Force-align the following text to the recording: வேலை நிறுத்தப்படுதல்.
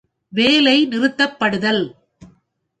வேலை 0.33 0.87
நிறுத்தப்படுதல். 0.87 1.83